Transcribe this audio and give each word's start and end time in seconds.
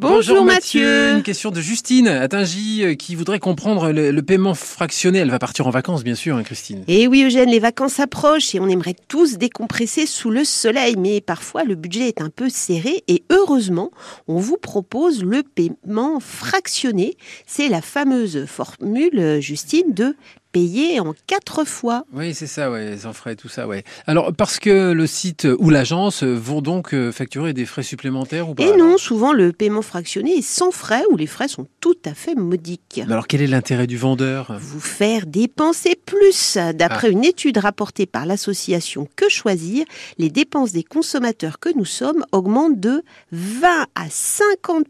Bonjour, 0.00 0.44
Mathieu. 0.44 1.10
Une 1.16 1.24
question 1.24 1.50
de 1.50 1.60
Justine 1.60 2.06
à 2.06 2.28
Tingy 2.28 2.84
euh, 2.84 2.94
qui 2.94 3.16
voudrait 3.16 3.40
comprendre 3.40 3.90
le, 3.90 4.12
le 4.12 4.22
paiement 4.22 4.54
fractionné. 4.54 5.18
Elle 5.18 5.30
va 5.30 5.40
partir 5.40 5.66
en 5.66 5.70
vacances, 5.70 6.04
bien 6.04 6.14
sûr, 6.14 6.36
hein, 6.36 6.44
Christine. 6.44 6.84
Et 6.86 7.02
Eh 7.02 7.08
oui 7.08 7.24
Eugène, 7.24 7.50
les 7.50 7.58
vacances 7.58 7.98
approchent 7.98 8.54
et 8.54 8.60
on 8.60 8.68
aimerait 8.68 8.94
tous 9.08 9.38
décompresser 9.38 10.06
sous 10.06 10.30
le 10.30 10.44
soleil, 10.44 10.94
mais 10.96 11.20
parfois 11.20 11.64
le 11.64 11.74
budget 11.74 12.06
est 12.06 12.20
un 12.20 12.30
peu 12.30 12.48
serré 12.48 13.02
et 13.08 13.24
heureusement, 13.30 13.90
on 14.28 14.36
vous 14.38 14.56
propose 14.56 15.24
le 15.24 15.42
paiement 15.42 16.20
fractionné. 16.20 17.16
C'est 17.48 17.68
la 17.68 17.82
fameuse 17.82 18.46
formule, 18.46 19.18
euh, 19.18 19.40
Justine, 19.40 19.94
de 19.94 20.14
payer 20.52 21.00
en 21.00 21.14
quatre 21.26 21.64
fois. 21.64 22.04
Oui, 22.12 22.34
c'est 22.34 22.46
ça, 22.46 22.70
ouais, 22.70 22.98
sans 22.98 23.12
frais, 23.12 23.36
tout 23.36 23.48
ça, 23.48 23.66
ouais. 23.66 23.84
Alors, 24.06 24.32
parce 24.32 24.58
que 24.58 24.92
le 24.92 25.06
site 25.06 25.46
ou 25.58 25.70
l'agence 25.70 26.22
vont 26.22 26.60
donc 26.60 26.94
euh, 26.94 27.12
facturer 27.12 27.52
des 27.52 27.66
frais 27.66 27.82
supplémentaires 27.82 28.48
ou 28.48 28.54
pas 28.54 28.64
Et 28.64 28.76
non, 28.76 28.98
souvent 28.98 29.32
le 29.32 29.52
paiement 29.52 29.82
fractionné 29.82 30.38
est 30.38 30.42
sans 30.42 30.70
frais 30.70 31.02
ou 31.10 31.16
les 31.16 31.26
frais 31.26 31.48
sont 31.48 31.66
tout 31.80 31.96
à 32.04 32.14
fait 32.14 32.34
modiques. 32.34 33.00
Mais 33.06 33.12
Alors, 33.12 33.26
quel 33.26 33.42
est 33.42 33.46
l'intérêt 33.46 33.86
du 33.86 33.96
vendeur? 33.96 34.56
Vous 34.60 34.80
faire 34.80 35.26
dépenser 35.26 35.94
plus. 36.06 36.56
Ah. 36.56 36.72
D'après 36.72 37.10
une 37.10 37.24
étude 37.24 37.58
rapportée 37.58 38.06
par 38.06 38.26
l'association 38.26 39.08
Que 39.16 39.28
Choisir, 39.28 39.84
les 40.18 40.30
dépenses 40.30 40.72
des 40.72 40.84
consommateurs 40.84 41.58
que 41.58 41.70
nous 41.76 41.84
sommes 41.84 42.24
augmentent 42.32 42.80
de 42.80 43.02
20 43.32 43.86
à 43.94 44.08
50 44.08 44.86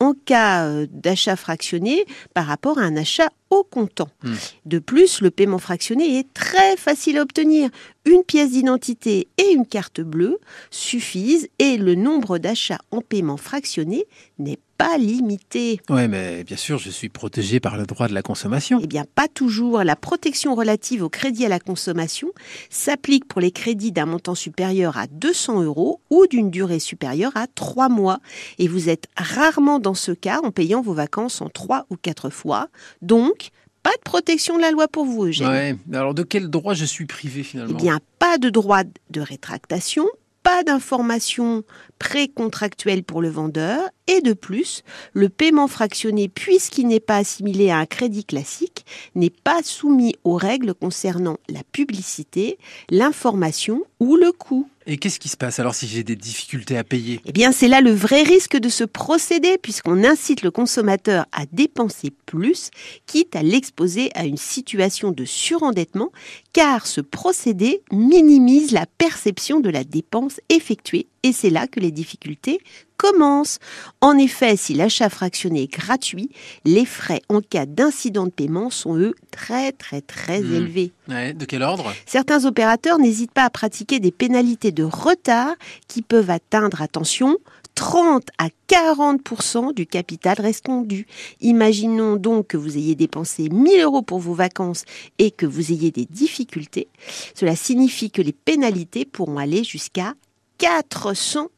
en 0.00 0.14
cas 0.24 0.64
euh, 0.66 0.86
d'achat 0.90 1.36
fractionné 1.36 2.04
par 2.34 2.46
rapport 2.46 2.78
à 2.78 2.82
un 2.82 2.96
achat 2.96 3.28
au 3.52 3.64
comptant. 3.64 4.08
Hmm. 4.22 4.34
De 4.64 4.78
plus, 4.78 5.20
le 5.20 5.30
paiement 5.30 5.58
fractionné 5.58 6.18
est 6.18 6.32
très 6.32 6.76
facile 6.78 7.18
à 7.18 7.22
obtenir. 7.22 7.68
Une 8.06 8.24
pièce 8.24 8.52
d'identité 8.52 9.28
et 9.36 9.52
une 9.52 9.66
carte 9.66 10.00
bleue 10.00 10.38
suffisent 10.70 11.48
et 11.58 11.76
le 11.76 11.94
nombre 11.94 12.38
d'achats 12.38 12.80
en 12.90 13.02
paiement 13.02 13.36
fractionné 13.36 14.06
n'est 14.38 14.58
pas 14.82 14.98
limité. 14.98 15.80
Ouais, 15.88 16.08
mais 16.08 16.44
bien 16.44 16.56
sûr, 16.56 16.78
je 16.78 16.90
suis 16.90 17.08
protégé 17.08 17.60
par 17.60 17.76
le 17.76 17.84
droit 17.84 18.08
de 18.08 18.14
la 18.14 18.22
consommation. 18.22 18.80
Eh 18.82 18.86
bien, 18.86 19.04
pas 19.14 19.28
toujours. 19.28 19.84
La 19.84 19.96
protection 19.96 20.54
relative 20.54 21.02
au 21.02 21.08
crédit 21.08 21.44
à 21.46 21.48
la 21.48 21.60
consommation 21.60 22.28
s'applique 22.70 23.26
pour 23.26 23.40
les 23.40 23.52
crédits 23.52 23.92
d'un 23.92 24.06
montant 24.06 24.34
supérieur 24.34 24.96
à 24.98 25.06
200 25.06 25.62
euros 25.62 26.00
ou 26.10 26.26
d'une 26.26 26.50
durée 26.50 26.80
supérieure 26.80 27.32
à 27.36 27.46
3 27.46 27.88
mois. 27.88 28.18
Et 28.58 28.66
vous 28.68 28.88
êtes 28.88 29.06
rarement 29.16 29.78
dans 29.78 29.94
ce 29.94 30.12
cas 30.12 30.40
en 30.42 30.50
payant 30.50 30.82
vos 30.82 30.94
vacances 30.94 31.40
en 31.40 31.48
3 31.48 31.86
ou 31.90 31.96
4 31.96 32.30
fois. 32.30 32.68
Donc, 33.02 33.50
pas 33.82 33.90
de 33.90 34.02
protection 34.04 34.56
de 34.56 34.62
la 34.62 34.70
loi 34.70 34.88
pour 34.88 35.04
vous, 35.04 35.26
Eugène. 35.26 35.48
Ouais. 35.48 35.76
Alors, 35.92 36.14
de 36.14 36.22
quel 36.22 36.48
droit 36.48 36.74
je 36.74 36.84
suis 36.84 37.06
privé 37.06 37.42
finalement? 37.42 37.76
Eh 37.78 37.82
bien, 37.82 37.98
pas 38.18 38.38
de 38.38 38.48
droit 38.48 38.82
de 39.10 39.20
rétractation, 39.20 40.06
pas 40.42 40.62
d'information 40.64 41.62
précontractuelle 41.98 43.04
pour 43.04 43.22
le 43.22 43.28
vendeur, 43.28 43.80
et 44.06 44.20
de 44.20 44.32
plus, 44.32 44.82
le 45.12 45.28
paiement 45.28 45.68
fractionné, 45.68 46.28
puisqu'il 46.28 46.88
n'est 46.88 47.00
pas 47.00 47.18
assimilé 47.18 47.70
à 47.70 47.78
un 47.78 47.86
crédit 47.86 48.24
classique, 48.24 48.84
n'est 49.14 49.30
pas 49.30 49.62
soumis 49.62 50.16
aux 50.24 50.36
règles 50.36 50.74
concernant 50.74 51.38
la 51.48 51.62
publicité, 51.72 52.58
l'information 52.90 53.84
ou 54.00 54.16
le 54.16 54.32
coût. 54.32 54.68
Et 54.86 54.96
qu'est-ce 54.96 55.20
qui 55.20 55.28
se 55.28 55.36
passe 55.36 55.58
alors 55.58 55.74
si 55.74 55.86
j'ai 55.86 56.02
des 56.02 56.16
difficultés 56.16 56.76
à 56.76 56.84
payer? 56.84 57.20
Eh 57.24 57.32
bien, 57.32 57.52
c'est 57.52 57.68
là 57.68 57.80
le 57.80 57.92
vrai 57.92 58.22
risque 58.22 58.56
de 58.56 58.68
ce 58.68 58.84
procédé, 58.84 59.58
puisqu'on 59.58 60.04
incite 60.04 60.42
le 60.42 60.50
consommateur 60.50 61.26
à 61.32 61.44
dépenser 61.52 62.12
plus, 62.26 62.70
quitte 63.06 63.36
à 63.36 63.42
l'exposer 63.42 64.10
à 64.14 64.24
une 64.24 64.36
situation 64.36 65.12
de 65.12 65.24
surendettement, 65.24 66.10
car 66.52 66.86
ce 66.86 67.00
procédé 67.00 67.82
minimise 67.92 68.72
la 68.72 68.86
perception 68.86 69.60
de 69.60 69.70
la 69.70 69.84
dépense 69.84 70.40
effectuée, 70.48 71.06
et 71.22 71.32
c'est 71.32 71.50
là 71.50 71.66
que 71.66 71.80
les 71.80 71.92
difficultés 71.92 72.60
commencent. 72.96 73.58
En 74.00 74.16
effet, 74.18 74.56
si 74.56 74.74
l'achat 74.74 75.08
fractionné 75.08 75.62
est 75.62 75.72
gratuit, 75.72 76.30
les 76.64 76.84
frais 76.86 77.22
en 77.28 77.40
cas 77.40 77.66
d'incident 77.66 78.24
de 78.26 78.30
paiement 78.30 78.70
sont, 78.70 78.96
eux, 78.96 79.14
très 79.30 79.72
très 79.72 80.00
très 80.00 80.40
Hmm. 80.40 80.54
élevés. 80.54 80.92
Ouais, 81.08 81.32
De 81.34 81.44
quel 81.44 81.62
ordre? 81.62 81.92
Certains 82.06 82.44
opérateurs 82.44 82.98
n'hésitent 82.98 83.32
pas 83.32 83.44
à 83.44 83.50
pratiquer 83.50 84.00
des 84.00 84.12
pénalités 84.12 84.72
de 84.72 84.84
retard 84.84 85.54
qui 85.88 86.02
peuvent 86.02 86.30
atteindre, 86.30 86.80
attention, 86.82 87.38
30 87.74 88.28
à 88.38 88.48
40% 88.68 89.72
du 89.72 89.86
capital 89.86 90.36
restant 90.38 90.82
dû. 90.82 91.06
Imaginons 91.40 92.16
donc 92.16 92.48
que 92.48 92.56
vous 92.58 92.76
ayez 92.76 92.94
dépensé 92.94 93.48
1000 93.48 93.80
euros 93.80 94.02
pour 94.02 94.18
vos 94.18 94.34
vacances 94.34 94.84
et 95.18 95.30
que 95.30 95.46
vous 95.46 95.72
ayez 95.72 95.90
des 95.90 96.04
difficultés. 96.04 96.88
Cela 97.34 97.56
signifie 97.56 98.10
que 98.10 98.20
les 98.22 98.32
pénalités 98.32 99.04
pourront 99.06 99.38
aller 99.38 99.64
jusqu'à 99.64 100.12
400 100.58 101.48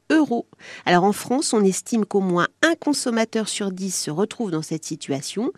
Alors 0.86 1.04
en 1.04 1.12
France, 1.12 1.52
on 1.52 1.64
estime 1.64 2.04
qu'au 2.04 2.20
moins 2.20 2.48
un 2.62 2.75
consommateur 2.75 3.48
sur 3.48 3.70
10 3.70 3.91
se 3.91 4.10
retrouve 4.10 4.50
dans 4.50 4.62
cette 4.62 4.84
situation. 4.84 5.52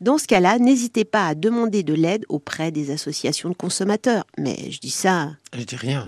Dans 0.00 0.18
ce 0.18 0.26
cas-là, 0.26 0.58
n'hésitez 0.58 1.04
pas 1.04 1.26
à 1.26 1.34
demander 1.34 1.82
de 1.82 1.94
l'aide 1.94 2.24
auprès 2.28 2.70
des 2.70 2.90
associations 2.90 3.48
de 3.48 3.54
consommateurs. 3.54 4.24
Mais 4.36 4.70
je 4.70 4.80
dis 4.80 4.90
ça 4.90 5.32
Je 5.56 5.62
dis 5.62 5.76
rien. 5.76 5.96